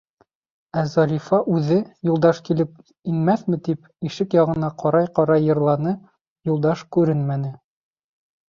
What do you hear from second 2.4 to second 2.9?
килеп